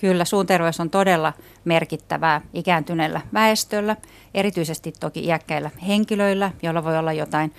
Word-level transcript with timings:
Kyllä, 0.00 0.24
suun 0.24 0.46
terveys 0.46 0.80
on 0.80 0.90
todella 0.90 1.32
merkittävää 1.64 2.40
ikääntyneellä 2.54 3.20
väestöllä, 3.32 3.96
erityisesti 4.34 4.92
toki 5.00 5.24
iäkkäillä 5.24 5.70
henkilöillä, 5.86 6.52
joilla 6.62 6.84
voi 6.84 6.98
olla 6.98 7.12
jotain 7.12 7.52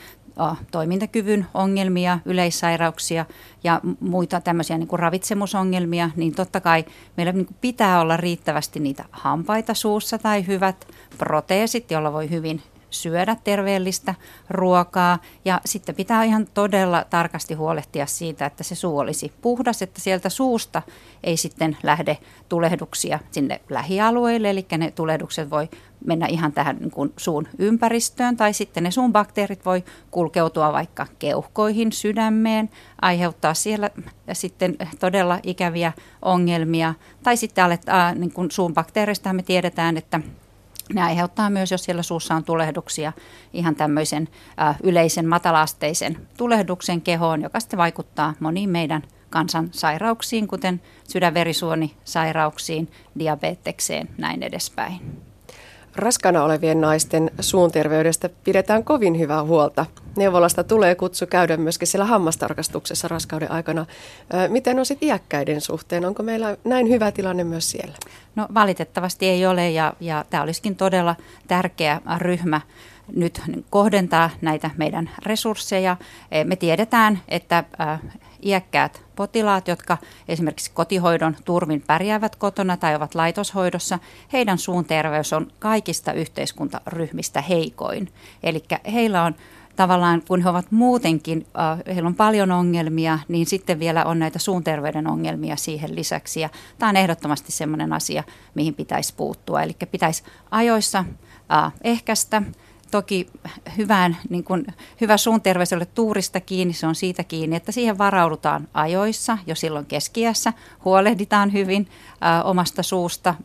toimintakyvyn 0.71 1.45
ongelmia, 1.53 2.19
yleissairauksia 2.25 3.25
ja 3.63 3.81
muita 3.99 4.41
tämmöisiä 4.41 4.77
niin 4.77 4.87
kuin 4.87 4.99
ravitsemusongelmia, 4.99 6.09
niin 6.15 6.35
totta 6.35 6.61
kai 6.61 6.85
meillä 7.17 7.31
niin 7.31 7.45
kuin 7.45 7.57
pitää 7.61 8.01
olla 8.01 8.17
riittävästi 8.17 8.79
niitä 8.79 9.05
hampaita 9.11 9.73
suussa 9.73 10.17
tai 10.17 10.47
hyvät 10.47 10.87
proteesit, 11.17 11.91
joilla 11.91 12.13
voi 12.13 12.29
hyvin 12.29 12.61
syödä 12.91 13.37
terveellistä 13.43 14.15
ruokaa. 14.49 15.19
Ja 15.45 15.61
sitten 15.65 15.95
pitää 15.95 16.23
ihan 16.23 16.47
todella 16.53 17.05
tarkasti 17.09 17.53
huolehtia 17.53 18.05
siitä, 18.05 18.45
että 18.45 18.63
se 18.63 18.75
suu 18.75 18.97
olisi 18.97 19.31
puhdas, 19.41 19.81
että 19.81 20.01
sieltä 20.01 20.29
suusta 20.29 20.81
ei 21.23 21.37
sitten 21.37 21.77
lähde 21.83 22.17
tulehduksia 22.49 23.19
sinne 23.31 23.61
lähialueille, 23.69 24.49
eli 24.49 24.65
ne 24.77 24.91
tulehdukset 24.91 25.49
voi 25.49 25.69
mennä 26.05 26.27
ihan 26.27 26.51
tähän 26.51 26.77
niin 26.77 26.91
kuin 26.91 27.13
suun 27.17 27.47
ympäristöön 27.59 28.37
tai 28.37 28.53
sitten 28.53 28.83
ne 28.83 28.91
suun 28.91 29.11
bakteerit 29.13 29.65
voi 29.65 29.83
kulkeutua 30.11 30.73
vaikka 30.73 31.07
keuhkoihin, 31.19 31.91
sydämeen, 31.91 32.69
aiheuttaa 33.01 33.53
siellä 33.53 33.89
sitten 34.33 34.77
todella 34.99 35.39
ikäviä 35.43 35.93
ongelmia. 36.21 36.93
Tai 37.23 37.37
sitten 37.37 37.63
aletaan, 37.63 38.19
niin 38.19 38.33
kuin 38.33 38.51
suun 38.51 38.73
bakteereista 38.73 39.33
me 39.33 39.43
tiedetään, 39.43 39.97
että 39.97 40.19
ne 40.93 41.03
aiheuttaa 41.03 41.49
myös, 41.49 41.71
jos 41.71 41.83
siellä 41.83 42.03
suussa 42.03 42.35
on 42.35 42.43
tulehduksia, 42.43 43.13
ihan 43.53 43.75
tämmöisen 43.75 44.27
ä, 44.59 44.75
yleisen 44.83 45.27
matalaasteisen 45.27 46.17
tulehduksen 46.37 47.01
kehoon, 47.01 47.41
joka 47.41 47.59
sitten 47.59 47.77
vaikuttaa 47.77 48.33
moniin 48.39 48.69
meidän 48.69 49.01
kansansairauksiin, 49.29 50.47
kuten 50.47 50.81
sydänverisuonisairauksiin, 51.07 52.91
diabetekseen, 53.19 54.09
näin 54.17 54.43
edespäin. 54.43 55.21
Raskana 55.95 56.43
olevien 56.43 56.81
naisten 56.81 57.31
suun 57.39 57.71
terveydestä 57.71 58.29
pidetään 58.43 58.83
kovin 58.83 59.19
hyvää 59.19 59.43
huolta. 59.43 59.85
Neuvolasta 60.15 60.63
tulee 60.63 60.95
kutsu 60.95 61.27
käydä 61.27 61.57
myöskin 61.57 61.87
siellä 61.87 62.05
hammastarkastuksessa 62.05 63.07
raskauden 63.07 63.51
aikana. 63.51 63.85
Miten 64.47 64.79
on 64.79 64.85
sitten 64.85 65.07
iäkkäiden 65.07 65.61
suhteen? 65.61 66.05
Onko 66.05 66.23
meillä 66.23 66.57
näin 66.63 66.89
hyvä 66.89 67.11
tilanne 67.11 67.43
myös 67.43 67.71
siellä? 67.71 67.95
No 68.35 68.47
valitettavasti 68.53 69.29
ei 69.29 69.45
ole 69.45 69.69
ja, 69.69 69.93
ja 69.99 70.25
tämä 70.29 70.43
olisikin 70.43 70.75
todella 70.75 71.15
tärkeä 71.47 72.01
ryhmä 72.17 72.61
nyt 73.15 73.41
kohdentaa 73.69 74.29
näitä 74.41 74.69
meidän 74.77 75.09
resursseja. 75.25 75.97
E, 76.31 76.43
me 76.43 76.55
tiedetään, 76.55 77.21
että 77.27 77.63
iäkkäät 78.45 79.01
potilaat, 79.15 79.67
jotka 79.67 79.97
esimerkiksi 80.27 80.71
kotihoidon 80.73 81.35
turvin 81.45 81.83
pärjäävät 81.87 82.35
kotona 82.35 82.77
tai 82.77 82.95
ovat 82.95 83.15
laitoshoidossa, 83.15 83.99
heidän 84.33 84.57
suun 84.57 84.85
terveys 84.85 85.33
on 85.33 85.51
kaikista 85.59 86.13
yhteiskuntaryhmistä 86.13 87.41
heikoin. 87.41 88.09
Eli 88.43 88.63
heillä 88.93 89.23
on 89.23 89.35
tavallaan, 89.75 90.21
kun 90.27 90.41
he 90.41 90.49
ovat 90.49 90.71
muutenkin, 90.71 91.47
äh, 91.59 91.95
heillä 91.95 92.07
on 92.07 92.15
paljon 92.15 92.51
ongelmia, 92.51 93.19
niin 93.27 93.45
sitten 93.45 93.79
vielä 93.79 94.05
on 94.05 94.19
näitä 94.19 94.39
suun 94.39 94.63
terveyden 94.63 95.07
ongelmia 95.07 95.55
siihen 95.55 95.95
lisäksi. 95.95 96.39
Ja 96.39 96.49
tämä 96.77 96.89
on 96.89 96.97
ehdottomasti 96.97 97.51
sellainen 97.51 97.93
asia, 97.93 98.23
mihin 98.55 98.73
pitäisi 98.73 99.13
puuttua. 99.17 99.61
Eli 99.61 99.75
pitäisi 99.91 100.23
ajoissa 100.51 101.05
äh, 101.53 101.73
ehkäistä 101.83 102.41
toki 102.91 103.27
hyvään, 103.77 104.17
niin 104.29 104.43
kuin, 104.43 104.65
hyvä 105.01 105.17
suun 105.17 105.41
terveys 105.41 105.73
ole 105.73 105.85
tuurista 105.85 106.39
kiinni, 106.39 106.73
se 106.73 106.87
on 106.87 106.95
siitä 106.95 107.23
kiinni, 107.23 107.55
että 107.55 107.71
siihen 107.71 107.97
varaudutaan 107.97 108.67
ajoissa 108.73 109.37
jo 109.47 109.55
silloin 109.55 109.85
keskiässä, 109.85 110.53
huolehditaan 110.85 111.53
hyvin 111.53 111.87
ä, 112.23 112.43
omasta 112.43 112.83
suusta, 112.83 113.35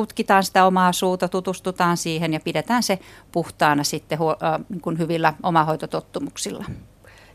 tutkitaan 0.00 0.44
sitä 0.44 0.66
omaa 0.66 0.92
suuta, 0.92 1.28
tutustutaan 1.28 1.96
siihen 1.96 2.32
ja 2.32 2.40
pidetään 2.40 2.82
se 2.82 2.98
puhtaana 3.32 3.84
sitten 3.84 4.18
ä, 4.22 4.60
niin 4.68 4.80
kuin 4.80 4.98
hyvillä 4.98 5.34
omahoitotottumuksilla. 5.42 6.64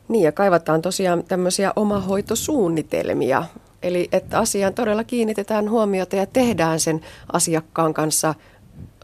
Niin 0.08 0.24
ja 0.24 0.32
kaivataan 0.32 0.82
tosiaan 0.82 1.24
tämmöisiä 1.24 1.74
omahoitosuunnitelmia, 1.76 3.44
eli 3.84 4.10
että 4.12 4.40
asiaan 4.40 4.74
todella 4.74 5.04
kiinnitetään 5.04 5.70
huomiota 5.70 6.16
ja 6.16 6.26
tehdään 6.26 6.80
sen 6.80 7.02
asiakkaan 7.34 7.94
kanssa 7.94 8.36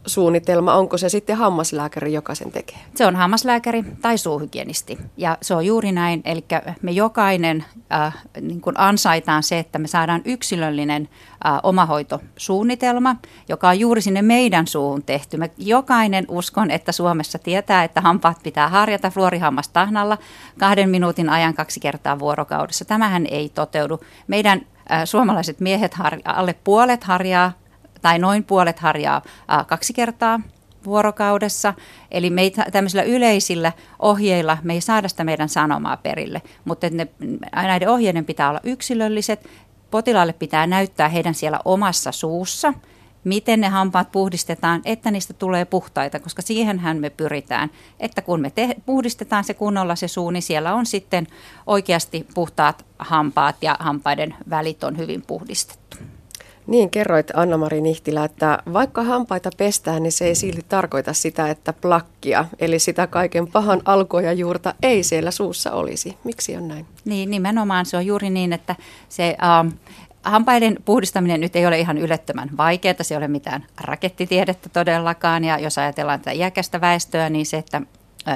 suunnitelma, 0.06 0.74
onko 0.74 0.98
se 0.98 1.08
sitten 1.08 1.36
hammaslääkäri, 1.36 2.12
joka 2.12 2.34
sen 2.34 2.52
tekee? 2.52 2.78
Se 2.94 3.06
on 3.06 3.16
hammaslääkäri 3.16 3.84
tai 4.02 4.18
suuhygienisti 4.18 4.98
ja 5.16 5.38
se 5.42 5.54
on 5.54 5.66
juuri 5.66 5.92
näin. 5.92 6.22
Eli 6.24 6.44
me 6.82 6.90
jokainen 6.90 7.64
äh, 7.92 8.14
niin 8.40 8.60
kuin 8.60 8.78
ansaitaan 8.78 9.42
se, 9.42 9.58
että 9.58 9.78
me 9.78 9.88
saadaan 9.88 10.22
yksilöllinen 10.24 11.08
äh, 11.46 11.60
omahoitosuunnitelma, 11.62 13.16
joka 13.48 13.68
on 13.68 13.80
juuri 13.80 14.02
sinne 14.02 14.22
meidän 14.22 14.66
suuhun 14.66 15.02
tehty. 15.02 15.36
Me 15.36 15.50
jokainen 15.58 16.24
uskon, 16.28 16.70
että 16.70 16.92
Suomessa 16.92 17.38
tietää, 17.38 17.84
että 17.84 18.00
hampaat 18.00 18.42
pitää 18.42 18.68
harjata 18.68 19.10
fluorihammastahnalla 19.10 20.18
kahden 20.58 20.90
minuutin 20.90 21.28
ajan 21.28 21.54
kaksi 21.54 21.80
kertaa 21.80 22.18
vuorokaudessa. 22.18 22.84
Tämähän 22.84 23.26
ei 23.26 23.48
toteudu. 23.48 24.00
Meidän 24.26 24.60
äh, 24.92 25.02
suomalaiset 25.04 25.60
miehet, 25.60 25.96
alle 26.24 26.54
puolet 26.64 27.04
harjaa 27.04 27.52
tai 28.02 28.18
noin 28.18 28.44
puolet 28.44 28.78
harjaa 28.78 29.22
kaksi 29.66 29.92
kertaa 29.92 30.40
vuorokaudessa. 30.84 31.74
Eli 32.10 32.30
me 32.30 32.42
ei, 32.42 32.50
tämmöisillä 32.72 33.02
yleisillä 33.02 33.72
ohjeilla 33.98 34.58
me 34.62 34.72
ei 34.72 34.80
saada 34.80 35.08
sitä 35.08 35.24
meidän 35.24 35.48
sanomaa 35.48 35.96
perille, 35.96 36.42
mutta 36.64 36.86
ne, 36.90 37.08
näiden 37.54 37.88
ohjeiden 37.88 38.24
pitää 38.24 38.48
olla 38.48 38.60
yksilölliset. 38.64 39.48
Potilaalle 39.90 40.32
pitää 40.32 40.66
näyttää 40.66 41.08
heidän 41.08 41.34
siellä 41.34 41.58
omassa 41.64 42.12
suussa, 42.12 42.74
miten 43.24 43.60
ne 43.60 43.68
hampaat 43.68 44.12
puhdistetaan, 44.12 44.80
että 44.84 45.10
niistä 45.10 45.34
tulee 45.34 45.64
puhtaita, 45.64 46.20
koska 46.20 46.42
siihenhän 46.42 46.96
me 46.96 47.10
pyritään, 47.10 47.70
että 48.00 48.22
kun 48.22 48.40
me 48.40 48.50
te- 48.50 48.76
puhdistetaan 48.86 49.44
se 49.44 49.54
kunnolla 49.54 49.96
se 49.96 50.08
suu, 50.08 50.30
niin 50.30 50.42
siellä 50.42 50.74
on 50.74 50.86
sitten 50.86 51.26
oikeasti 51.66 52.26
puhtaat 52.34 52.84
hampaat 52.98 53.56
ja 53.62 53.76
hampaiden 53.80 54.34
välit 54.50 54.84
on 54.84 54.98
hyvin 54.98 55.22
puhdistettu. 55.26 55.96
Niin, 56.66 56.90
kerroit 56.90 57.30
Anna-Mari 57.34 57.80
Nihtilä, 57.80 58.24
että 58.24 58.58
vaikka 58.72 59.02
hampaita 59.02 59.50
pestään, 59.56 60.02
niin 60.02 60.12
se 60.12 60.24
ei 60.24 60.34
silti 60.34 60.64
tarkoita 60.68 61.12
sitä, 61.12 61.50
että 61.50 61.72
plakkia, 61.72 62.44
eli 62.58 62.78
sitä 62.78 63.06
kaiken 63.06 63.46
pahan 63.46 63.82
alkua 63.84 64.22
ja 64.22 64.32
juurta 64.32 64.74
ei 64.82 65.02
siellä 65.02 65.30
suussa 65.30 65.72
olisi. 65.72 66.16
Miksi 66.24 66.56
on 66.56 66.68
näin? 66.68 66.86
Niin, 67.04 67.30
nimenomaan 67.30 67.86
se 67.86 67.96
on 67.96 68.06
juuri 68.06 68.30
niin, 68.30 68.52
että 68.52 68.76
se... 69.08 69.36
Ähm, 69.42 69.68
Hampaiden 70.22 70.76
puhdistaminen 70.84 71.40
nyt 71.40 71.56
ei 71.56 71.66
ole 71.66 71.78
ihan 71.78 71.98
ylettömän 71.98 72.50
vaikeaa, 72.56 72.94
se 73.00 73.14
ei 73.14 73.18
ole 73.18 73.28
mitään 73.28 73.66
rakettitiedettä 73.80 74.68
todellakaan. 74.68 75.44
Ja 75.44 75.58
jos 75.58 75.78
ajatellaan 75.78 76.20
tätä 76.20 76.30
iäkästä 76.30 76.80
väestöä, 76.80 77.30
niin 77.30 77.46
se, 77.46 77.56
että 77.56 77.82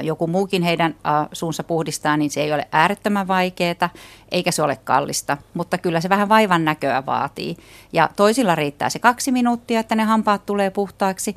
joku 0.03 0.27
muukin 0.27 0.63
heidän 0.63 0.95
suunsa 1.31 1.63
puhdistaa, 1.63 2.17
niin 2.17 2.31
se 2.31 2.41
ei 2.41 2.53
ole 2.53 2.67
äärettömän 2.71 3.27
vaikeaa, 3.27 3.89
eikä 4.31 4.51
se 4.51 4.63
ole 4.63 4.75
kallista, 4.75 5.37
mutta 5.53 5.77
kyllä 5.77 6.01
se 6.01 6.09
vähän 6.09 6.29
vaivan 6.29 6.65
näköä 6.65 7.05
vaatii. 7.05 7.57
Ja 7.93 8.09
toisilla 8.15 8.55
riittää 8.55 8.89
se 8.89 8.99
kaksi 8.99 9.31
minuuttia, 9.31 9.79
että 9.79 9.95
ne 9.95 10.03
hampaat 10.03 10.45
tulee 10.45 10.69
puhtaaksi, 10.69 11.35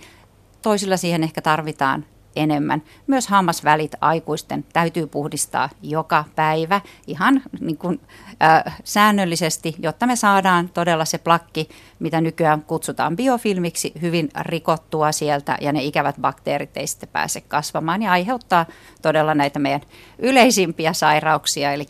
toisilla 0.63 0.97
siihen 0.97 1.23
ehkä 1.23 1.43
tarvitaan 1.43 2.05
enemmän. 2.37 2.83
Myös 3.07 3.29
hammasvälit 3.29 3.93
aikuisten 4.01 4.65
täytyy 4.73 5.07
puhdistaa 5.07 5.69
joka 5.83 6.25
päivä 6.37 6.81
ihan 7.07 7.43
niin 7.61 7.77
kuin, 7.77 8.01
äh, 8.43 8.79
säännöllisesti, 8.85 9.75
jotta 9.79 10.07
me 10.07 10.17
saadaan 10.17 10.69
todella 10.69 11.05
se 11.05 11.19
plakki, 11.19 11.69
mitä 11.99 12.21
nykyään 12.21 12.63
kutsutaan 12.63 13.17
biofilmiksi, 13.17 13.93
hyvin 14.01 14.29
rikottua 14.41 15.13
sieltä 15.13 15.59
ja 15.61 15.73
ne 15.73 15.83
ikävät 15.83 16.17
bakteerit 16.21 16.77
ei 16.77 16.87
sitten 16.87 17.09
pääse 17.13 17.41
kasvamaan 17.41 18.03
ja 18.03 18.13
aiheuttaa 18.13 18.67
todella 19.03 19.35
näitä 19.35 19.59
meidän 19.59 19.81
yleisimpiä 20.19 20.93
sairauksia, 20.93 21.73
eli 21.73 21.87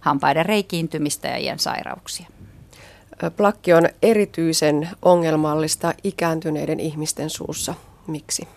hampaiden 0.00 0.46
reikiintymistä 0.46 1.28
ja 1.28 1.36
iän 1.36 1.58
sairauksia. 1.58 2.26
Plakki 3.36 3.72
on 3.72 3.88
erityisen 4.02 4.88
ongelmallista 5.02 5.94
ikääntyneiden 6.04 6.80
ihmisten 6.80 7.30
suussa. 7.30 7.74
Miksi? 8.06 8.48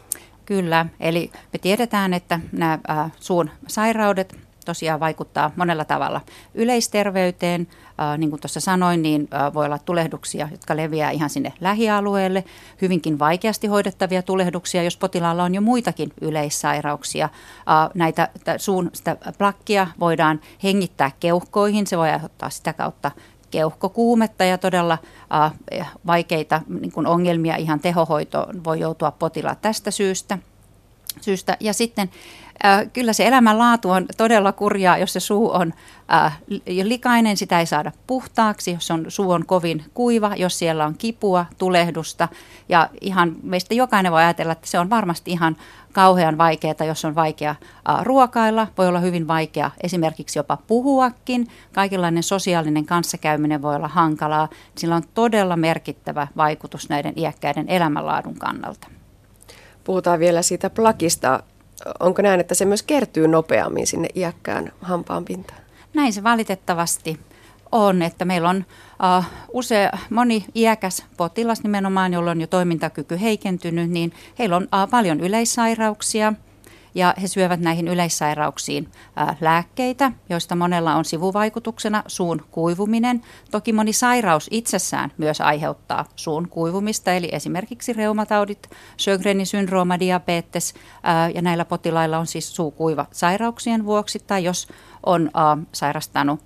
Kyllä, 0.45 0.85
eli 0.99 1.31
me 1.53 1.59
tiedetään, 1.59 2.13
että 2.13 2.39
nämä 2.51 2.79
äh, 2.89 3.11
suun 3.19 3.49
sairaudet 3.67 4.37
tosiaan 4.65 4.99
vaikuttaa 4.99 5.51
monella 5.55 5.85
tavalla 5.85 6.21
yleisterveyteen. 6.53 7.67
Äh, 8.01 8.17
niin 8.17 8.29
kuin 8.29 8.39
tuossa 8.39 8.59
sanoin, 8.59 9.01
niin 9.01 9.27
äh, 9.33 9.53
voi 9.53 9.65
olla 9.65 9.79
tulehduksia, 9.79 10.47
jotka 10.51 10.77
leviää 10.77 11.11
ihan 11.11 11.29
sinne 11.29 11.53
lähialueelle, 11.61 12.43
hyvinkin 12.81 13.19
vaikeasti 13.19 13.67
hoidettavia 13.67 14.21
tulehduksia, 14.21 14.83
jos 14.83 14.97
potilaalla 14.97 15.43
on 15.43 15.55
jo 15.55 15.61
muitakin 15.61 16.13
yleissairauksia. 16.21 17.29
Näitä 17.93 18.29
suun 18.57 18.89
sitä 18.93 19.17
plakkia 19.37 19.87
voidaan 19.99 20.41
hengittää 20.63 21.11
keuhkoihin, 21.19 21.87
se 21.87 21.97
voi 21.97 22.09
aiheuttaa 22.09 22.49
sitä 22.49 22.73
kautta 22.73 23.11
keuhkokuumetta 23.53 24.43
ja 24.43 24.57
todella 24.57 24.97
äh, 25.33 25.91
vaikeita 26.07 26.61
niin 26.79 26.91
kuin 26.91 27.07
ongelmia 27.07 27.55
ihan 27.55 27.79
tehohoito 27.79 28.47
voi 28.63 28.79
joutua 28.79 29.11
potilaat 29.11 29.61
tästä 29.61 29.91
syystä. 29.91 30.37
syystä. 31.21 31.57
Ja 31.59 31.73
sitten 31.73 32.09
äh, 32.65 32.87
kyllä 32.93 33.13
se 33.13 33.27
elämänlaatu 33.27 33.89
on 33.89 34.05
todella 34.17 34.51
kurjaa, 34.51 34.97
jos 34.97 35.13
se 35.13 35.19
suu 35.19 35.51
on 35.51 35.73
äh, 36.13 36.41
likainen, 36.83 37.37
sitä 37.37 37.59
ei 37.59 37.65
saada 37.65 37.91
puhtaaksi, 38.07 38.71
jos 38.71 38.91
on, 38.91 39.05
suu 39.07 39.31
on 39.31 39.45
kovin 39.45 39.85
kuiva, 39.93 40.35
jos 40.35 40.59
siellä 40.59 40.85
on 40.85 40.95
kipua, 40.97 41.45
tulehdusta. 41.57 42.27
Ja 42.69 42.89
ihan 43.01 43.35
meistä 43.43 43.73
jokainen 43.73 44.11
voi 44.11 44.21
ajatella, 44.21 44.51
että 44.51 44.67
se 44.67 44.79
on 44.79 44.89
varmasti 44.89 45.31
ihan 45.31 45.57
kauhean 45.93 46.37
vaikeaa, 46.37 46.85
jos 46.87 47.05
on 47.05 47.15
vaikea 47.15 47.49
äh, 47.49 47.55
ruokailla, 48.01 48.67
voi 48.77 48.87
olla 48.87 48.99
hyvin 48.99 49.27
vaikea 49.27 49.71
esimerkiksi 49.83 50.39
jopa 50.39 50.57
puhuakin. 50.67 51.47
Kaikenlainen 51.73 52.23
sosiaalinen 52.23 52.85
kanssakäyminen 52.85 53.61
voi 53.61 53.75
olla 53.75 53.87
hankalaa. 53.87 54.49
Sillä 54.77 54.95
on 54.95 55.03
todella 55.13 55.55
merkittävä 55.55 56.27
vaikutus 56.37 56.89
näiden 56.89 57.13
iäkkäiden 57.17 57.69
elämänlaadun 57.69 58.35
kannalta. 58.35 58.87
Puhutaan 59.83 60.19
vielä 60.19 60.41
siitä 60.41 60.69
plakista. 60.69 61.43
Onko 61.99 62.21
näin, 62.21 62.39
että 62.39 62.55
se 62.55 62.65
myös 62.65 62.83
kertyy 62.83 63.27
nopeammin 63.27 63.87
sinne 63.87 64.07
iäkkään 64.15 64.71
hampaan 64.81 65.25
pintaan? 65.25 65.61
Näin 65.93 66.13
se 66.13 66.23
valitettavasti 66.23 67.19
on, 67.71 68.01
että 68.01 68.25
meillä 68.25 68.49
on 68.49 68.65
uh, 69.17 69.25
usea, 69.53 69.91
moni 70.09 70.45
iäkäs 70.55 71.05
potilas 71.17 71.63
nimenomaan, 71.63 72.13
jolla 72.13 72.31
on 72.31 72.41
jo 72.41 72.47
toimintakyky 72.47 73.21
heikentynyt, 73.21 73.89
niin 73.89 74.13
heillä 74.39 74.55
on 74.55 74.63
uh, 74.63 74.89
paljon 74.89 75.19
yleissairauksia– 75.19 76.33
ja 76.95 77.13
he 77.21 77.27
syövät 77.27 77.59
näihin 77.59 77.87
yleissairauksiin 77.87 78.91
ää, 79.15 79.35
lääkkeitä, 79.41 80.11
joista 80.29 80.55
monella 80.55 80.95
on 80.95 81.05
sivuvaikutuksena 81.05 82.03
suun 82.07 82.41
kuivuminen. 82.51 83.21
Toki 83.51 83.73
moni 83.73 83.93
sairaus 83.93 84.47
itsessään 84.51 85.11
myös 85.17 85.41
aiheuttaa 85.41 86.05
suun 86.15 86.49
kuivumista, 86.49 87.13
eli 87.13 87.29
esimerkiksi 87.31 87.93
reumataudit, 87.93 88.69
Sjögrenin 88.97 89.47
syndrooma, 89.47 89.99
diabetes 89.99 90.73
ja 91.35 91.41
näillä 91.41 91.65
potilailla 91.65 92.17
on 92.17 92.27
siis 92.27 92.55
suukuiva 92.55 93.05
sairauksien 93.11 93.85
vuoksi 93.85 94.19
tai 94.27 94.43
jos 94.43 94.67
on 95.05 95.31
sairastanut 95.71 96.39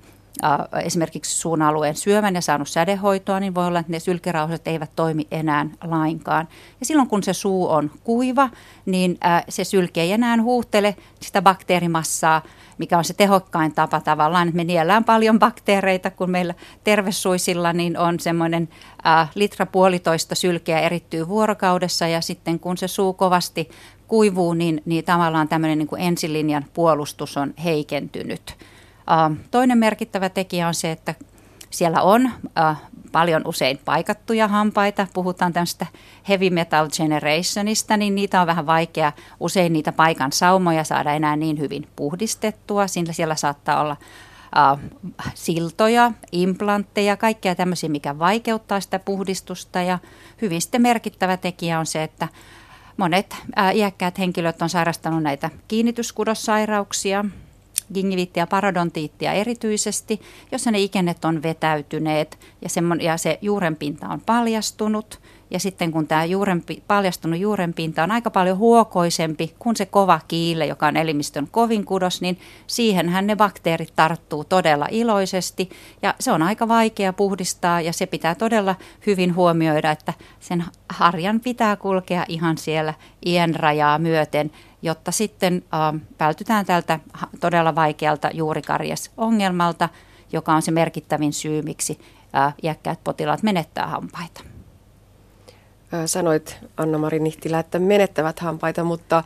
esimerkiksi 0.84 1.38
suun 1.38 1.62
alueen 1.62 1.96
syövän 1.96 2.36
ja 2.36 2.42
saanut 2.42 2.70
sädehoitoa, 2.70 3.40
niin 3.40 3.56
voi 3.56 3.68
olla, 3.68 3.80
että 3.80 3.92
ne 3.92 4.00
sylkirauhaset 4.00 4.68
eivät 4.68 4.92
toimi 4.96 5.28
enää 5.32 5.66
lainkaan. 5.84 6.48
Ja 6.80 6.86
silloin 6.86 7.08
kun 7.08 7.24
se 7.24 7.34
suu 7.34 7.70
on 7.70 7.92
kuiva, 8.04 8.50
niin 8.86 9.18
se 9.50 9.64
sylke 9.64 10.02
ei 10.02 10.12
enää 10.12 10.42
huuhtele 10.42 10.96
sitä 11.22 11.42
bakteerimassaa, 11.42 12.42
mikä 12.78 12.98
on 12.98 13.04
se 13.04 13.14
tehokkain 13.14 13.74
tapa 13.74 14.02
tavallaan. 14.02 14.52
Me 14.54 14.64
niellään 14.64 15.04
paljon 15.04 15.40
bakteereita, 15.40 16.12
kun 16.12 16.32
meillä 16.32 16.54
tervesuisilla 16.84 17.74
niin 17.74 17.98
on 17.98 18.20
semmoinen 18.20 18.70
litra 19.36 19.66
puolitoista 19.66 20.36
sylkeä 20.36 20.80
erittyy 20.80 21.28
vuorokaudessa 21.28 22.08
ja 22.08 22.22
sitten 22.22 22.60
kun 22.60 22.78
se 22.78 22.88
suu 22.88 23.14
kovasti 23.14 23.70
kuivuu, 24.08 24.54
niin, 24.54 24.82
niin 24.86 25.06
tavallaan 25.06 25.48
tämmöinen 25.48 25.78
niin 25.78 25.88
kuin 25.88 26.02
ensilinjan 26.02 26.66
puolustus 26.74 27.38
on 27.38 27.54
heikentynyt. 27.64 28.56
Toinen 29.52 29.78
merkittävä 29.78 30.30
tekijä 30.30 30.68
on 30.68 30.74
se, 30.74 30.92
että 30.92 31.16
siellä 31.70 32.02
on 32.02 32.32
paljon 33.12 33.42
usein 33.46 33.80
paikattuja 33.86 34.48
hampaita. 34.48 35.08
Puhutaan 35.14 35.54
tämmöistä 35.54 35.86
heavy 36.30 36.50
metal 36.50 36.90
generationista, 36.90 37.98
niin 37.98 38.16
niitä 38.16 38.42
on 38.42 38.48
vähän 38.48 38.66
vaikea 38.66 39.12
usein 39.40 39.74
niitä 39.74 39.92
paikan 39.92 40.32
saumoja 40.32 40.84
saada 40.84 41.14
enää 41.14 41.36
niin 41.36 41.60
hyvin 41.60 41.88
puhdistettua. 41.96 42.88
Sillä 42.88 43.14
siellä 43.14 43.36
saattaa 43.36 43.82
olla 43.82 43.98
siltoja, 45.34 46.12
implantteja, 46.32 47.18
kaikkea 47.18 47.56
tämmöisiä, 47.56 47.90
mikä 47.90 48.20
vaikeuttaa 48.20 48.80
sitä 48.80 49.00
puhdistusta. 49.00 49.82
Ja 49.82 50.00
hyvin 50.42 50.62
sitten 50.62 50.82
merkittävä 50.82 51.38
tekijä 51.38 51.80
on 51.80 51.86
se, 51.86 52.04
että 52.04 52.28
monet 52.98 53.36
iäkkäät 53.74 54.20
henkilöt 54.20 54.62
on 54.62 54.70
sairastanut 54.70 55.24
näitä 55.24 55.50
kiinnityskudossairauksia, 55.68 57.26
gingiviittia 57.94 58.42
ja 58.42 58.48
parodontiittia 58.48 59.34
erityisesti, 59.34 60.22
jossa 60.52 60.72
ne 60.72 60.80
ikennet 60.80 61.26
on 61.26 61.44
vetäytyneet 61.44 62.40
ja, 62.62 62.70
ja 63.02 63.18
se 63.18 63.40
juurenpinta 63.42 64.08
on 64.08 64.22
paljastunut. 64.26 65.20
Ja 65.50 65.60
sitten 65.60 65.92
kun 65.92 66.08
tämä 66.08 66.26
juurenpi, 66.26 66.84
paljastunut 66.88 67.40
juurenpinta 67.40 68.04
on 68.04 68.12
aika 68.12 68.30
paljon 68.30 68.58
huokoisempi 68.58 69.56
kuin 69.60 69.76
se 69.76 69.86
kova 69.86 70.20
kiille, 70.28 70.66
joka 70.66 70.88
on 70.88 70.98
elimistön 70.98 71.48
kovin 71.52 71.86
kudos, 71.86 72.22
niin 72.22 72.40
siihenhän 72.68 73.28
ne 73.28 73.36
bakteerit 73.36 73.94
tarttuu 73.96 74.44
todella 74.44 74.88
iloisesti. 74.92 75.70
Ja 76.02 76.16
se 76.20 76.32
on 76.32 76.44
aika 76.44 76.68
vaikea 76.68 77.14
puhdistaa 77.14 77.82
ja 77.82 77.94
se 77.94 78.06
pitää 78.06 78.36
todella 78.36 78.76
hyvin 79.08 79.36
huomioida, 79.36 79.92
että 79.92 80.14
sen 80.40 80.64
harjan 80.90 81.40
pitää 81.40 81.76
kulkea 81.76 82.26
ihan 82.28 82.58
siellä 82.58 82.94
iän 83.26 83.56
rajaa 83.56 84.00
myöten 84.00 84.52
jotta 84.82 85.12
sitten 85.12 85.64
äh, 85.74 86.02
vältytään 86.20 86.66
tältä 86.66 87.00
todella 87.40 87.76
vaikealta 87.76 88.30
juurikarjesongelmalta, 88.34 89.90
joka 90.32 90.54
on 90.54 90.62
se 90.62 90.72
merkittävin 90.72 91.34
syy, 91.34 91.62
miksi 91.62 92.00
äh, 92.36 92.56
iäkkäät 92.64 93.04
potilaat 93.04 93.44
menettää 93.44 93.88
hampaita. 93.88 94.47
Sanoit 96.06 96.58
Anna-Mari 96.78 97.20
Nihtilä, 97.20 97.60
että 97.60 97.80
menettävät 97.80 98.40
hampaita, 98.40 98.84
mutta 98.84 99.24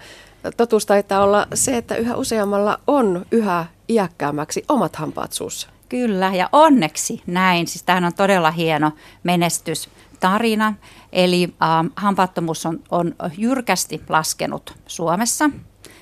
totuus 0.58 0.86
taitaa 0.86 1.24
olla 1.24 1.48
se, 1.54 1.78
että 1.78 1.96
yhä 1.96 2.16
useammalla 2.16 2.80
on 2.88 3.26
yhä 3.32 3.66
iäkkäämmäksi 3.90 4.66
omat 4.70 4.96
hampaat 4.96 5.34
suussa. 5.34 5.70
Kyllä, 5.90 6.36
ja 6.36 6.50
onneksi 6.52 7.22
näin. 7.28 7.68
Siis 7.68 7.84
tämähän 7.84 8.06
on 8.06 8.14
todella 8.14 8.52
hieno 8.52 8.92
menestystarina. 9.24 10.74
Eli 11.14 11.44
äh, 11.44 11.92
hampaattomuus 11.96 12.66
on, 12.66 12.80
on 12.92 13.14
jyrkästi 13.38 14.02
laskenut 14.10 14.76
Suomessa. 14.88 15.50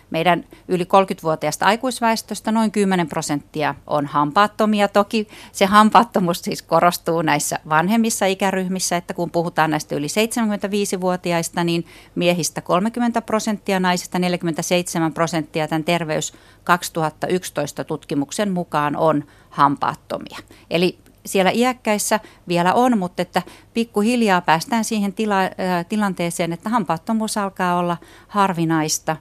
Meidän 0.09 0.45
yli 0.67 0.83
30-vuotiaasta 0.83 1.65
aikuisväestöstä 1.65 2.51
noin 2.51 2.71
10 2.71 3.07
prosenttia 3.07 3.75
on 3.87 4.05
hampaattomia. 4.05 4.87
Toki 4.87 5.27
se 5.51 5.65
hampaattomuus 5.65 6.41
siis 6.41 6.61
korostuu 6.61 7.21
näissä 7.21 7.59
vanhemmissa 7.69 8.25
ikäryhmissä, 8.25 8.97
että 8.97 9.13
kun 9.13 9.31
puhutaan 9.31 9.71
näistä 9.71 9.95
yli 9.95 10.07
75-vuotiaista, 10.07 11.63
niin 11.63 11.85
miehistä 12.15 12.61
30 12.61 13.21
prosenttia, 13.21 13.79
naisista 13.79 14.19
47 14.19 15.13
prosenttia 15.13 15.67
tämän 15.67 15.83
terveys 15.83 16.33
2011 16.63 17.83
tutkimuksen 17.83 18.51
mukaan 18.51 18.95
on 18.95 19.23
hampaattomia. 19.49 20.37
Eli 20.69 20.99
siellä 21.25 21.51
iäkkäissä 21.51 22.19
vielä 22.47 22.73
on, 22.73 22.97
mutta 22.97 23.21
että 23.21 23.41
pikkuhiljaa 23.73 24.41
päästään 24.41 24.83
siihen 24.83 25.13
tila, 25.13 25.41
äh, 25.41 25.49
tilanteeseen, 25.89 26.53
että 26.53 26.69
hampaattomuus 26.69 27.37
alkaa 27.37 27.77
olla 27.77 27.97
harvinaista. 28.27 29.17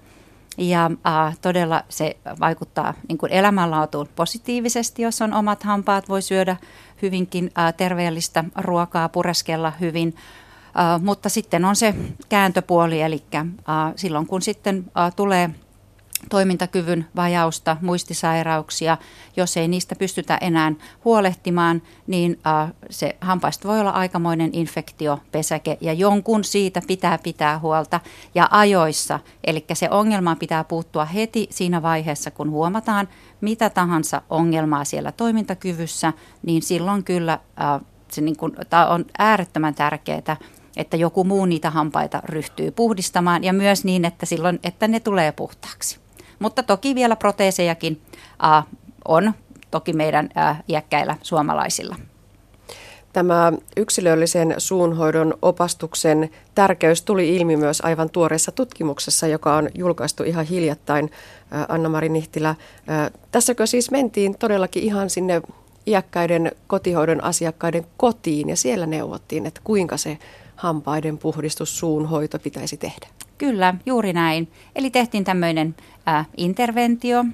Ja 0.59 0.91
äh, 1.07 1.39
todella 1.39 1.83
se 1.89 2.17
vaikuttaa 2.41 2.95
niin 3.09 3.19
kuin 3.19 3.33
elämänlaatuun 3.33 4.09
positiivisesti, 4.17 5.03
jos 5.03 5.23
on 5.23 5.35
omat 5.35 5.63
hampaat, 5.63 6.09
voi 6.09 6.23
syödä 6.23 6.57
hyvinkin 7.03 7.51
äh, 7.59 7.75
terveellistä 7.75 8.45
ruokaa, 8.57 9.09
pureskella 9.09 9.73
hyvin. 9.81 10.15
Uh, 10.69 11.05
mutta 11.05 11.29
sitten 11.29 11.65
on 11.65 11.77
se 11.77 11.95
kääntöpuoli, 12.29 13.03
eli 13.03 13.23
uh, 13.35 13.93
silloin 13.97 14.27
kun 14.27 14.43
sitten 14.43 14.79
uh, 14.79 15.15
tulee 15.17 15.51
toimintakyvyn 16.31 17.07
vajausta, 17.17 17.77
muistisairauksia. 17.81 18.97
Jos 19.37 19.57
ei 19.57 19.69
niistä 19.69 19.95
pystytä 19.99 20.39
enää 20.41 20.73
huolehtimaan, 21.05 21.83
niin 22.07 22.39
äh, 22.47 22.73
se 22.91 23.17
hampaista 23.21 23.69
voi 23.69 23.81
olla 23.81 23.91
aikamoinen 23.91 24.51
infektiopesäke 24.53 25.79
ja 25.81 25.93
jonkun 25.93 26.45
siitä 26.45 26.83
pitää 26.87 27.19
pitää 27.19 27.59
huolta 27.59 28.01
ja 28.35 28.49
ajoissa. 28.51 29.21
Eli 29.45 29.65
se 29.73 29.89
ongelma 29.91 30.37
pitää 30.37 30.65
puuttua 30.65 31.05
heti 31.05 31.47
siinä 31.51 31.83
vaiheessa, 31.83 32.31
kun 32.31 32.51
huomataan 32.51 33.09
mitä 33.41 33.71
tahansa 33.71 34.23
ongelmaa 34.31 34.85
siellä 34.85 35.13
toimintakyvyssä, 35.13 36.13
niin 36.43 36.63
silloin 36.63 37.05
kyllä 37.05 37.33
äh, 37.33 37.81
se 38.13 38.21
niin 38.21 38.37
kuin, 38.37 38.53
on 38.89 39.05
äärettömän 39.19 39.75
tärkeää, 39.75 40.37
että 40.77 40.97
joku 40.97 41.25
muu 41.25 41.47
niitä 41.47 41.71
hampaita 41.71 42.23
ryhtyy 42.25 42.71
puhdistamaan 42.71 43.45
ja 43.45 43.53
myös 43.53 43.85
niin, 43.85 44.05
että 44.05 44.27
silloin, 44.27 44.61
että 44.63 44.89
ne 44.89 45.01
tulee 45.01 45.33
puhtaaksi. 45.33 46.08
Mutta 46.39 46.63
toki 46.63 46.95
vielä 46.95 47.17
proteesejakin 47.17 48.01
äh, 48.45 48.65
on 49.05 49.33
toki 49.71 49.93
meidän 49.93 50.29
äh, 50.37 50.63
iäkkäillä 50.69 51.17
suomalaisilla. 51.23 51.97
Tämä 53.13 53.53
yksilöllisen 53.77 54.55
suunhoidon 54.59 55.35
opastuksen 55.43 56.31
tärkeys 56.55 57.03
tuli 57.03 57.37
ilmi 57.37 57.57
myös 57.57 57.81
aivan 57.81 58.11
tuoreessa 58.11 58.53
tutkimuksessa, 58.53 59.27
joka 59.27 59.57
on 59.57 59.69
julkaistu 59.75 60.23
ihan 60.23 60.45
hiljattain, 60.45 61.11
Anna-Mari 61.69 62.09
Nihtilä. 62.09 62.55
Tässäkö 63.31 63.67
siis 63.67 63.91
mentiin 63.91 64.39
todellakin 64.39 64.83
ihan 64.83 65.11
sinne 65.11 65.43
iäkkäiden 65.87 66.53
kotihoidon 66.67 67.25
asiakkaiden 67.25 67.87
kotiin 67.97 68.49
ja 68.49 68.57
siellä 68.57 68.87
neuvottiin, 68.87 69.47
että 69.47 69.61
kuinka 69.65 69.97
se 69.97 70.19
hampaiden 70.59 71.19
puhdistus, 71.19 71.79
suunhoito 71.79 72.39
pitäisi 72.39 72.77
tehdä? 72.77 73.07
Kyllä, 73.39 73.75
juuri 73.87 74.13
näin. 74.13 74.53
Eli 74.77 74.91
tehtiin 74.91 75.25
tämmöinen 75.25 75.75
äh, 76.09 76.27
interventio. 76.37 77.25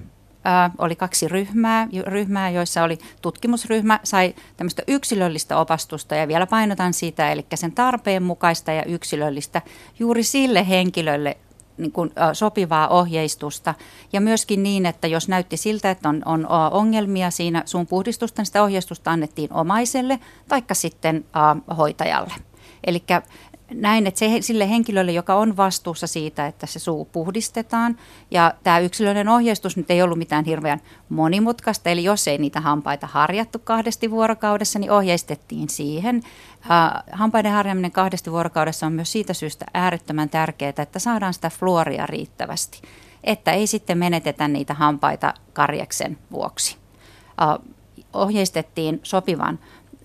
Oli 0.79 0.97
kaksi 0.97 1.29
ryhmää, 1.29 1.89
ryhmää, 2.07 2.51
joissa 2.51 2.83
oli 2.83 2.99
tutkimusryhmä, 3.23 4.01
sai 4.03 4.35
tämmöistä 4.57 4.83
yksilöllistä 4.89 5.59
opastusta 5.59 6.15
ja 6.15 6.29
vielä 6.29 6.47
painotan 6.47 6.95
sitä, 6.95 7.33
eli 7.33 7.47
sen 7.55 7.73
tarpeen 7.73 8.23
mukaista 8.23 8.73
ja 8.73 8.85
yksilöllistä 8.85 9.63
juuri 9.99 10.23
sille 10.23 10.69
henkilölle, 10.69 11.37
niin 11.79 11.93
kuin, 11.93 12.11
sopivaa 12.33 12.89
ohjeistusta. 12.89 13.75
Ja 14.13 14.21
myöskin 14.21 14.63
niin, 14.63 14.87
että 14.87 15.07
jos 15.07 15.29
näytti 15.29 15.57
siltä, 15.57 15.91
että 15.91 16.09
on, 16.09 16.23
on 16.25 16.47
ongelmia 16.71 17.31
siinä 17.31 17.63
suun 17.67 17.87
puhdistusta, 17.87 18.41
niin 18.43 18.47
sitä 18.47 18.63
ohjeistusta 18.63 19.11
annettiin 19.11 19.53
omaiselle 19.53 20.19
taikka 20.49 20.75
sitten 20.75 21.25
hoitajalle. 21.77 22.35
Eli 22.87 23.03
näin, 23.75 24.07
että 24.07 24.19
se, 24.19 24.31
sille 24.41 24.69
henkilölle, 24.69 25.13
joka 25.13 25.35
on 25.35 25.57
vastuussa 25.57 26.07
siitä, 26.07 26.47
että 26.47 26.67
se 26.67 26.79
suu 26.79 27.05
puhdistetaan, 27.05 27.97
ja 28.31 28.55
tämä 28.63 28.79
yksilöllinen 28.79 29.29
ohjeistus 29.29 29.77
nyt 29.77 29.91
ei 29.91 30.03
ollut 30.03 30.19
mitään 30.19 30.45
hirveän 30.45 30.81
monimutkaista, 31.09 31.91
eli 31.91 32.05
jos 32.05 32.29
ei 32.29 32.39
niitä 32.39 32.61
hampaita 32.61 33.07
harjattu 33.07 33.59
kahdesti 33.59 34.11
vuorokaudessa, 34.11 34.79
niin 34.79 34.91
ohjeistettiin 34.91 35.69
siihen. 35.69 36.23
Hampaiden 37.13 37.53
harjaminen 37.53 37.93
kahdesti 37.93 38.33
vuorokaudessa 38.33 38.87
on 38.87 38.93
myös 38.93 39.13
siitä 39.13 39.35
syystä 39.35 39.65
äärettömän 39.75 40.29
tärkeää, 40.29 40.73
että 40.79 40.99
saadaan 40.99 41.35
sitä 41.35 41.51
fluoria 41.51 42.07
riittävästi, 42.07 42.83
että 43.25 43.53
ei 43.53 43.67
sitten 43.67 43.99
menetetä 43.99 44.49
niitä 44.49 44.75
hampaita 44.75 45.35
karjaksen 45.53 46.19
vuoksi. 46.33 46.77
Ohjeistettiin 48.13 49.01
sopivan 49.03 49.59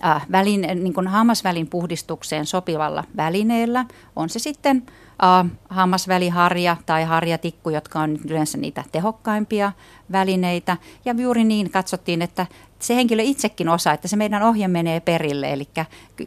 äh, 0.05 0.25
välin, 0.31 0.61
niin 0.61 0.93
kuin 0.93 1.07
hammasvälin 1.07 1.67
puhdistukseen 1.67 2.45
sopivalla 2.45 3.03
välineellä. 3.17 3.85
On 4.15 4.29
se 4.29 4.39
sitten 4.39 4.83
äh, 5.23 5.51
hammasväliharja 5.69 6.77
tai 6.85 7.03
harjatikku, 7.03 7.69
jotka 7.69 7.99
on 7.99 8.17
yleensä 8.27 8.57
niitä 8.57 8.83
tehokkaimpia 8.91 9.71
välineitä. 10.11 10.77
Ja 11.05 11.13
juuri 11.17 11.43
niin 11.43 11.69
katsottiin, 11.69 12.21
että 12.21 12.47
se 12.79 12.95
henkilö 12.95 13.23
itsekin 13.23 13.69
osaa, 13.69 13.93
että 13.93 14.07
se 14.07 14.15
meidän 14.15 14.43
ohje 14.43 14.67
menee 14.67 14.99
perille. 14.99 15.53
Eli 15.53 15.67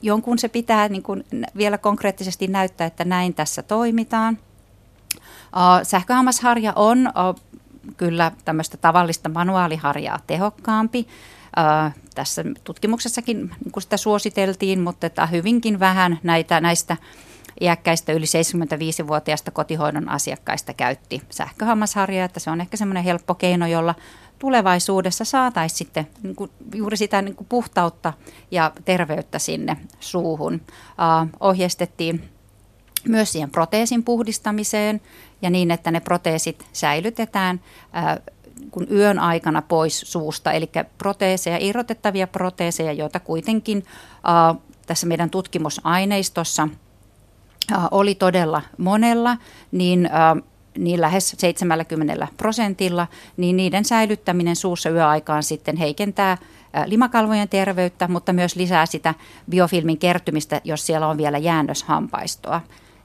jonkun 0.03 0.39
se 0.39 0.49
pitää 0.49 0.89
niin 0.89 1.03
kuin 1.03 1.25
vielä 1.57 1.79
konkreettisesti 1.79 2.47
näyttää, 2.47 2.87
että 2.87 3.05
näin 3.05 3.35
tässä 3.35 3.63
toimitaan. 3.63 4.39
Äh, 5.57 5.83
sähköhammasharja 5.83 6.73
on 6.77 7.07
äh, 7.07 7.13
kyllä 7.97 8.33
tämmöistä 8.45 8.77
tavallista 8.77 9.29
manuaaliharjaa 9.29 10.19
tehokkaampi. 10.27 11.07
Ää, 11.57 11.93
tässä 12.15 12.45
tutkimuksessakin 12.65 13.39
niin 13.39 13.83
sitä 13.83 13.97
suositeltiin, 13.97 14.81
mutta 14.81 15.07
että 15.07 15.27
hyvinkin 15.27 15.81
vähän 15.81 16.19
näitä, 16.23 16.61
näistä 16.61 16.97
iäkkäistä 17.61 18.13
yli 18.13 18.25
75-vuotiaista 18.25 19.51
kotihoidon 19.51 20.09
asiakkaista 20.09 20.75
käytti 20.75 21.23
sähköhammasharjaa, 21.31 22.25
että 22.25 22.41
se 22.41 22.51
on 22.51 22.61
ehkä 22.61 22.77
semmoinen 22.77 23.05
helppo 23.05 23.35
keino, 23.35 23.67
jolla 23.67 23.95
tulevaisuudessa 24.39 25.25
saataisiin 25.25 25.79
sitten 25.79 26.07
niin 26.23 26.37
kuin 26.37 26.51
juuri 26.75 26.97
sitä 26.97 27.23
niin 27.23 27.37
kuin 27.37 27.47
puhtautta 27.47 28.13
ja 28.51 28.73
terveyttä 28.85 29.39
sinne 29.39 29.77
suuhun. 30.01 30.55
Uh, 30.55 31.29
ohjeistettiin 31.41 32.29
myös 33.09 33.33
siihen 33.33 33.51
proteesin 33.51 34.05
puhdistamiseen 34.05 35.01
ja 35.43 35.51
niin, 35.51 35.71
että 35.71 35.91
ne 35.91 36.01
proteesit 36.01 36.67
säilytetään 36.73 37.61
uh, 37.61 38.35
kun 38.71 38.87
yön 38.91 39.19
aikana 39.19 39.63
pois 39.63 40.01
suusta, 40.01 40.53
eli 40.53 40.71
proteeseja, 40.99 41.59
irrotettavia 41.61 42.27
proteeseja, 42.27 42.93
joita 42.93 43.21
kuitenkin 43.21 43.85
äh, 44.29 44.63
tässä 44.87 45.07
meidän 45.07 45.31
tutkimusaineistossa 45.31 46.69
äh, 47.73 47.85
oli 47.91 48.15
todella 48.15 48.63
monella, 48.79 49.37
niin 49.73 50.07
äh, 50.07 50.43
niin 50.79 51.01
lähes 51.01 51.35
70 51.39 52.29
prosentilla, 52.37 53.07
niin 53.37 53.57
niiden 53.57 53.85
säilyttäminen 53.85 54.57
suussa 54.57 54.91
yöaikaan 54.91 55.43
sitten 55.43 55.77
heikentää 55.77 56.39
limakalvojen 56.87 57.49
terveyttä, 57.49 58.09
mutta 58.09 58.33
myös 58.33 58.57
lisää 58.57 58.87
sitä 58.87 59.15
biofilmin 59.51 59.99
kertymistä, 59.99 60.61
jos 60.65 60.87
siellä 60.87 61.09
on 61.09 61.19
vielä 61.19 61.39
jäännöshampaistoa. 61.39 62.61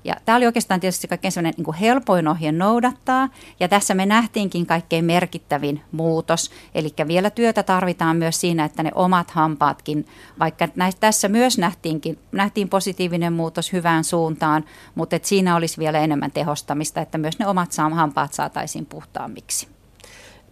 Ja 0.07 0.15
tämä 0.25 0.35
oli 0.35 0.45
oikeastaan 0.45 0.79
tietysti 0.79 1.07
kaikkein 1.07 1.31
sellainen 1.31 1.65
niin 1.65 1.73
helpoin 1.73 2.27
ohje 2.27 2.51
noudattaa, 2.51 3.29
ja 3.59 3.67
tässä 3.67 3.93
me 3.93 4.05
nähtiinkin 4.05 4.65
kaikkein 4.65 5.05
merkittävin 5.05 5.81
muutos. 5.91 6.51
Eli 6.75 6.93
vielä 7.07 7.29
työtä 7.29 7.63
tarvitaan 7.63 8.17
myös 8.17 8.41
siinä, 8.41 8.65
että 8.65 8.83
ne 8.83 8.91
omat 8.95 9.31
hampaatkin, 9.31 10.05
vaikka 10.39 10.67
näistä, 10.75 10.99
tässä 10.99 11.27
myös 11.27 11.57
nähtiinkin, 11.57 12.19
nähtiin 12.31 12.69
positiivinen 12.69 13.33
muutos 13.33 13.73
hyvään 13.73 14.03
suuntaan, 14.03 14.65
mutta 14.95 15.15
että 15.15 15.27
siinä 15.27 15.55
olisi 15.55 15.77
vielä 15.77 15.99
enemmän 15.99 16.31
tehostamista, 16.31 17.01
että 17.01 17.17
myös 17.17 17.39
ne 17.39 17.47
omat 17.47 17.71
hampaat 17.93 18.33
saataisiin 18.33 18.85
puhtaammiksi. 18.85 19.67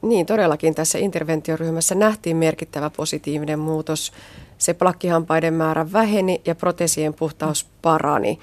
Niin, 0.02 0.26
todellakin 0.26 0.76
tässä 0.76 0.98
interventioryhmässä 0.98 1.96
nähtiin 1.96 2.38
merkittävä 2.38 2.90
positiivinen 2.90 3.60
muutos. 3.60 4.12
Se 4.58 4.74
plakkihampaiden 4.74 5.54
määrä 5.54 5.92
väheni 5.92 6.42
ja 6.46 6.56
protesien 6.56 7.14
puhtaus 7.14 7.68
parani. 7.82 8.40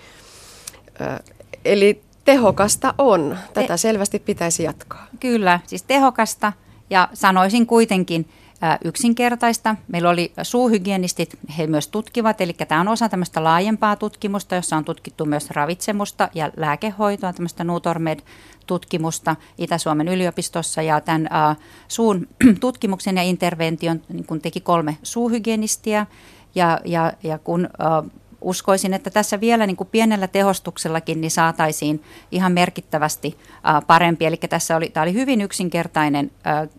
Eli 1.64 2.02
tehokasta 2.24 2.94
on. 2.98 3.38
Tätä 3.54 3.76
selvästi 3.76 4.18
pitäisi 4.18 4.62
jatkaa. 4.62 5.06
Kyllä, 5.20 5.60
siis 5.66 5.82
tehokasta 5.82 6.52
ja 6.90 7.08
sanoisin 7.14 7.66
kuitenkin 7.66 8.28
yksinkertaista. 8.84 9.76
Meillä 9.88 10.10
oli 10.10 10.32
suuhygienistit, 10.42 11.38
he 11.58 11.66
myös 11.66 11.88
tutkivat, 11.88 12.40
eli 12.40 12.52
tämä 12.52 12.80
on 12.80 12.88
osa 12.88 13.08
tämmöistä 13.08 13.44
laajempaa 13.44 13.96
tutkimusta, 13.96 14.54
jossa 14.54 14.76
on 14.76 14.84
tutkittu 14.84 15.24
myös 15.24 15.50
ravitsemusta 15.50 16.28
ja 16.34 16.50
lääkehoitoa, 16.56 17.32
tämmöistä 17.32 17.64
Nutormed-tutkimusta 17.64 19.36
Itä-Suomen 19.58 20.08
yliopistossa. 20.08 20.82
Ja 20.82 21.00
tämän 21.00 21.22
uh, 21.22 21.62
suun 21.88 22.28
tutkimuksen 22.60 23.16
ja 23.16 23.22
intervention 23.22 24.00
niin 24.08 24.26
kun 24.26 24.40
teki 24.40 24.60
kolme 24.60 24.96
suuhygienistiä. 25.02 26.06
Ja, 26.54 26.80
ja, 26.84 27.12
ja 27.22 27.38
kun 27.38 27.68
uh, 28.04 28.21
uskoisin, 28.42 28.94
että 28.94 29.10
tässä 29.10 29.40
vielä 29.40 29.66
niin 29.66 29.76
kuin 29.76 29.88
pienellä 29.92 30.28
tehostuksellakin 30.28 31.20
niin 31.20 31.30
saataisiin 31.30 32.02
ihan 32.30 32.52
merkittävästi 32.52 33.38
parempi. 33.86 34.26
Eli 34.26 34.36
tässä 34.36 34.76
oli, 34.76 34.88
tämä 34.88 35.02
oli 35.02 35.12
hyvin 35.12 35.40
yksinkertainen 35.40 36.30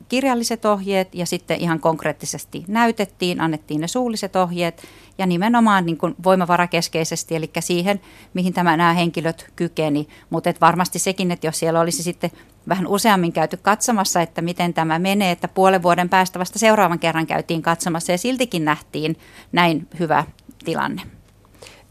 kirjalliset 0.09 0.65
ohjeet 0.65 1.15
ja 1.15 1.25
sitten 1.25 1.61
ihan 1.61 1.79
konkreettisesti 1.79 2.63
näytettiin, 2.67 3.41
annettiin 3.41 3.81
ne 3.81 3.87
suulliset 3.87 4.35
ohjeet 4.35 4.83
ja 5.17 5.25
nimenomaan 5.25 5.85
niin 5.85 5.97
kuin 5.97 6.15
voimavarakeskeisesti, 6.23 7.35
eli 7.35 7.51
siihen, 7.59 8.01
mihin 8.33 8.53
tämä, 8.53 8.77
nämä 8.77 8.93
henkilöt 8.93 9.51
kykeni. 9.55 10.07
Mutta 10.29 10.53
varmasti 10.61 10.99
sekin, 10.99 11.31
että 11.31 11.47
jos 11.47 11.59
siellä 11.59 11.79
olisi 11.79 12.03
sitten 12.03 12.31
vähän 12.69 12.87
useammin 12.87 13.33
käyty 13.33 13.57
katsomassa, 13.57 14.21
että 14.21 14.41
miten 14.41 14.73
tämä 14.73 14.99
menee, 14.99 15.31
että 15.31 15.47
puolen 15.47 15.83
vuoden 15.83 16.09
päästä 16.09 16.39
vasta 16.39 16.59
seuraavan 16.59 16.99
kerran 16.99 17.27
käytiin 17.27 17.61
katsomassa 17.61 18.11
ja 18.11 18.17
siltikin 18.17 18.65
nähtiin 18.65 19.17
näin 19.51 19.87
hyvä 19.99 20.23
tilanne. 20.65 21.01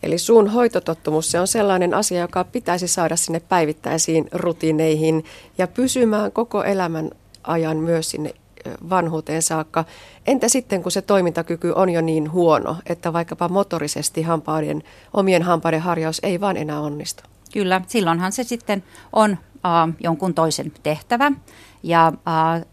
Eli 0.02 0.18
suun 0.18 0.48
hoitotottumus, 0.48 1.30
se 1.30 1.40
on 1.40 1.46
sellainen 1.46 1.94
asia, 1.94 2.20
joka 2.20 2.44
pitäisi 2.44 2.88
saada 2.88 3.16
sinne 3.16 3.40
päivittäisiin 3.40 4.28
rutiineihin 4.32 5.24
ja 5.58 5.66
pysymään 5.66 6.32
koko 6.32 6.64
elämän 6.64 7.10
ajan 7.44 7.76
myös 7.76 8.10
sinne 8.10 8.34
vanhuuteen 8.90 9.42
saakka. 9.42 9.84
Entä 10.26 10.48
sitten, 10.48 10.82
kun 10.82 10.92
se 10.92 11.02
toimintakyky 11.02 11.72
on 11.76 11.90
jo 11.90 12.00
niin 12.00 12.32
huono, 12.32 12.76
että 12.86 13.12
vaikkapa 13.12 13.48
motorisesti 13.48 14.22
hampaiden, 14.22 14.82
omien 15.12 15.42
hampaiden 15.42 15.80
harjaus 15.80 16.20
ei 16.22 16.40
vaan 16.40 16.56
enää 16.56 16.80
onnistu? 16.80 17.22
Kyllä, 17.52 17.80
silloinhan 17.86 18.32
se 18.32 18.44
sitten 18.44 18.84
on 19.12 19.30
äh, 19.30 19.94
jonkun 20.00 20.34
toisen 20.34 20.72
tehtävä. 20.82 21.32
Ja 21.82 22.06
äh, 22.06 22.64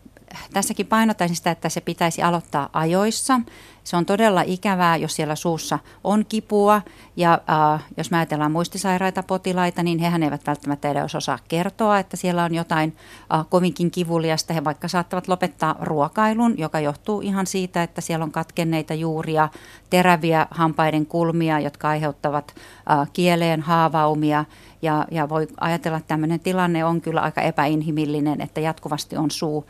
tässäkin 0.53 0.87
painottaisin 0.87 1.35
sitä, 1.35 1.51
että 1.51 1.69
se 1.69 1.81
pitäisi 1.81 2.21
aloittaa 2.23 2.69
ajoissa. 2.73 3.41
Se 3.83 3.97
on 3.97 4.05
todella 4.05 4.41
ikävää, 4.41 4.97
jos 4.97 5.15
siellä 5.15 5.35
suussa 5.35 5.79
on 6.03 6.25
kipua 6.25 6.81
ja 7.15 7.41
äh, 7.73 7.83
jos 7.97 8.11
mä 8.11 8.17
ajatellaan 8.17 8.51
muistisairaita 8.51 9.23
potilaita, 9.23 9.83
niin 9.83 9.99
hehän 9.99 10.23
eivät 10.23 10.47
välttämättä 10.47 10.91
edes 10.91 11.15
osaa 11.15 11.39
kertoa, 11.47 11.99
että 11.99 12.17
siellä 12.17 12.43
on 12.43 12.55
jotain 12.55 12.95
äh, 13.33 13.45
kovinkin 13.49 13.91
kivuliasta. 13.91 14.53
He 14.53 14.63
vaikka 14.63 14.87
saattavat 14.87 15.27
lopettaa 15.27 15.75
ruokailun, 15.81 16.55
joka 16.57 16.79
johtuu 16.79 17.21
ihan 17.21 17.47
siitä, 17.47 17.83
että 17.83 18.01
siellä 18.01 18.23
on 18.23 18.31
katkenneita 18.31 18.93
juuria, 18.93 19.49
teräviä 19.89 20.47
hampaiden 20.51 21.05
kulmia, 21.05 21.59
jotka 21.59 21.89
aiheuttavat 21.89 22.55
äh, 22.91 23.09
kieleen 23.13 23.61
haavaumia. 23.61 24.45
Ja, 24.81 25.05
ja 25.11 25.29
voi 25.29 25.47
ajatella, 25.59 25.97
että 25.97 26.07
tämmöinen 26.07 26.39
tilanne 26.39 26.85
on 26.85 27.01
kyllä 27.01 27.21
aika 27.21 27.41
epäinhimillinen, 27.41 28.41
että 28.41 28.61
jatkuvasti 28.61 29.17
on 29.17 29.31
suu 29.31 29.65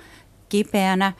kipeänä. 0.50 1.14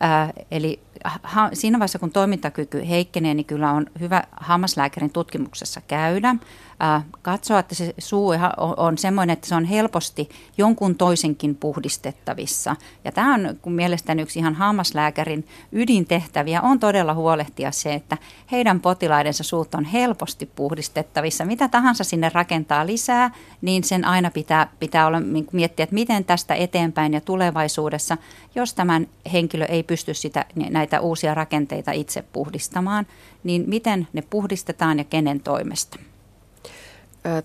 Ää, 0.00 0.32
eli 0.50 0.80
ha, 1.04 1.50
siinä 1.52 1.78
vaiheessa, 1.78 1.98
kun 1.98 2.10
toimintakyky 2.10 2.88
heikkenee, 2.88 3.34
niin 3.34 3.46
kyllä 3.46 3.72
on 3.72 3.86
hyvä 4.00 4.24
hammaslääkärin 4.36 5.10
tutkimuksessa 5.10 5.80
käydä 5.80 6.28
äh, 6.28 7.04
katsoa, 7.22 7.58
että 7.58 7.74
se 7.74 7.94
suu 7.98 8.28
on, 8.28 8.74
on 8.76 8.98
semmoinen, 8.98 9.32
että 9.32 9.48
se 9.48 9.54
on 9.54 9.64
helposti 9.64 10.28
jonkun 10.58 10.94
toisenkin 10.94 11.54
puhdistettavissa. 11.56 12.76
Ja 13.04 13.12
tämä 13.12 13.34
on 13.34 13.58
kun 13.62 13.72
mielestäni 13.72 14.22
yksi 14.22 14.38
ihan 14.38 14.54
hammaslääkärin 14.54 15.46
ydintehtäviä 15.72 16.62
on 16.62 16.80
todella 16.80 17.14
huolehtia 17.14 17.70
se, 17.70 17.94
että 17.94 18.16
heidän 18.52 18.80
potilaidensa 18.80 19.44
suut 19.44 19.74
on 19.74 19.84
helposti 19.84 20.46
puhdistettavissa. 20.46 21.44
Mitä 21.44 21.68
tahansa 21.68 22.04
sinne 22.04 22.30
rakentaa 22.34 22.86
lisää, 22.86 23.30
niin 23.60 23.84
sen 23.84 24.04
aina 24.04 24.30
pitää, 24.30 24.68
pitää 24.80 25.06
olla, 25.06 25.20
niin 25.20 25.46
miettiä, 25.52 25.84
että 25.84 25.94
miten 25.94 26.24
tästä 26.24 26.54
eteenpäin 26.54 27.14
ja 27.14 27.20
tulevaisuudessa, 27.20 28.16
jos 28.54 28.74
tämän 28.74 29.06
henkilö 29.32 29.64
ei 29.64 29.82
pysty 29.90 30.14
sitä, 30.14 30.44
näitä 30.54 31.00
uusia 31.00 31.34
rakenteita 31.34 31.92
itse 31.92 32.24
puhdistamaan, 32.32 33.06
niin 33.44 33.64
miten 33.66 34.08
ne 34.12 34.22
puhdistetaan 34.22 34.98
ja 34.98 35.04
kenen 35.04 35.40
toimesta. 35.40 35.98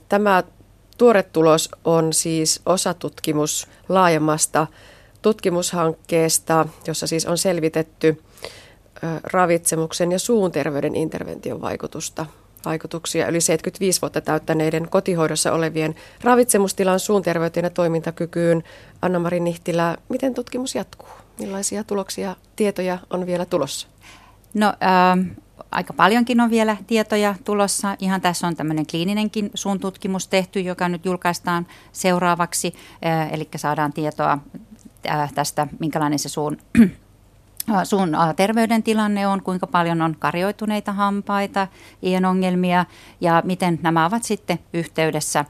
Tämä 0.09 0.43
tuore 0.97 1.23
tulos 1.23 1.69
on 1.85 2.13
siis 2.13 2.61
osatutkimus 2.65 3.67
laajemmasta 3.89 4.67
tutkimushankkeesta, 5.21 6.67
jossa 6.87 7.07
siis 7.07 7.25
on 7.25 7.37
selvitetty 7.37 8.21
ravitsemuksen 9.23 10.11
ja 10.11 10.19
suun 10.19 10.51
terveyden 10.51 10.95
intervention 10.95 11.61
vaikutusta 11.61 12.25
vaikutuksia 12.65 13.27
yli 13.27 13.41
75 13.41 14.01
vuotta 14.01 14.21
täyttäneiden 14.21 14.89
kotihoidossa 14.89 15.51
olevien 15.51 15.95
ravitsemustilan 16.23 16.99
suun 16.99 17.21
terveyteen 17.21 17.63
ja 17.63 17.69
toimintakykyyn. 17.69 18.63
Anna-Mari 19.01 19.39
Nihtilä, 19.39 19.97
miten 20.09 20.33
tutkimus 20.33 20.75
jatkuu? 20.75 21.25
Millaisia 21.39 21.84
tuloksia, 21.84 22.36
tietoja 22.56 23.00
on 23.10 23.25
vielä 23.25 23.46
tulossa? 23.46 23.88
No 24.54 24.68
äh, 24.68 25.36
aika 25.72 25.94
paljonkin 25.94 26.42
on 26.42 26.50
vielä 26.50 26.77
tietoja 26.88 27.36
tulossa. 27.44 27.96
Ihan 28.00 28.22
tässä 28.22 28.48
on 28.48 28.56
tämmöinen 28.56 28.86
kliininenkin 28.86 29.51
suun 29.54 29.80
tutkimus 29.80 30.27
tehty, 30.27 30.60
joka 30.60 30.89
nyt 30.89 31.06
julkaistaan 31.06 31.68
seuraavaksi. 31.92 32.75
Äh, 33.06 33.34
eli 33.34 33.50
saadaan 33.56 33.94
tietoa 33.94 34.38
äh, 35.10 35.34
tästä, 35.34 35.68
minkälainen 35.80 36.20
se 36.20 36.30
suun 36.30 36.58
sun 37.84 38.17
terveydentilanne 38.36 39.27
on, 39.27 39.41
kuinka 39.41 39.67
paljon 39.67 40.01
on 40.01 40.15
karjoituneita 40.19 40.93
hampaita, 40.93 41.67
ienongelmia 42.03 42.86
ja 43.22 43.41
miten 43.45 43.79
nämä 43.81 44.05
ovat 44.05 44.24
sitten 44.24 44.60
yhteydessä 44.74 45.45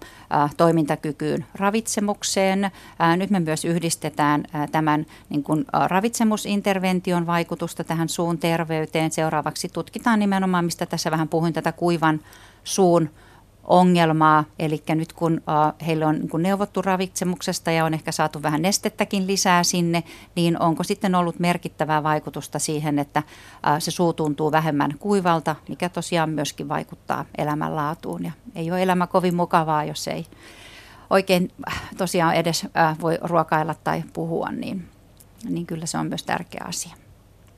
toimintakykyyn 0.58 1.46
ravitsemukseen. 1.56 2.72
Nyt 3.18 3.30
me 3.30 3.40
myös 3.40 3.66
yhdistetään 3.66 4.44
tämän 4.72 5.06
niin 5.30 5.44
kuin 5.44 5.66
ravitsemusintervention 5.88 7.28
vaikutusta 7.28 7.84
tähän 7.84 8.10
suun 8.10 8.38
terveyteen. 8.38 9.12
Seuraavaksi 9.12 9.70
tutkitaan 9.70 10.20
nimenomaan, 10.20 10.66
mistä 10.66 10.86
tässä 10.86 11.12
vähän 11.12 11.28
puhuin, 11.28 11.54
tätä 11.54 11.72
kuivan 11.72 12.20
suun 12.64 13.10
ongelmaa. 13.66 14.44
Eli 14.60 14.84
nyt 14.88 15.14
kun 15.14 15.42
heille 15.86 16.06
on 16.06 16.16
niin 16.16 16.30
neuvottu 16.44 16.82
ravitsemuksesta 16.82 17.72
ja 17.72 17.86
on 17.86 17.94
ehkä 17.94 18.12
saatu 18.12 18.44
vähän 18.44 18.62
nestettäkin 18.62 19.28
lisää 19.28 19.64
sinne, 19.64 20.04
niin 20.36 20.62
onko 20.62 20.84
sitten 20.84 21.16
ollut 21.16 21.40
merkittävää 21.40 22.04
vaikutusta 22.04 22.60
siihen, 22.60 23.00
että 23.00 23.24
se 23.80 23.92
suu 23.92 24.14
tuntuu 24.14 24.52
vähemmän 24.52 24.98
kuivalta, 25.00 25.56
mikä 25.70 25.90
tosiaan 25.90 26.30
myöskin 26.30 26.70
vaikuttaa 26.70 27.26
elämänlaatuun. 27.38 28.24
Ja 28.24 28.32
ei 28.56 28.72
ole 28.72 28.84
elämä 28.84 29.08
kovin 29.08 29.36
mukavaa, 29.36 29.84
jos 29.84 30.08
ei 30.08 30.26
oikein 31.10 31.52
tosiaan 31.98 32.36
edes 32.36 32.68
voi 33.02 33.18
ruokailla 33.22 33.76
tai 33.84 34.04
puhua, 34.14 34.52
niin, 34.52 34.88
niin 35.50 35.66
kyllä 35.66 35.86
se 35.86 35.98
on 35.98 36.08
myös 36.08 36.24
tärkeä 36.24 36.66
asia. 36.68 36.96